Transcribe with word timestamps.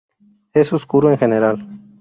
Es 0.53 0.73
oscuro 0.73 1.11
en 1.11 1.19
general. 1.19 1.63